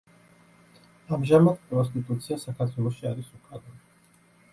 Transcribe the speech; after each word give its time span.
ამჟამად 1.17 1.59
პროსტიტუცია 1.73 2.39
საქართველოში 2.45 3.07
არის 3.11 3.29
უკანონო. 3.41 3.77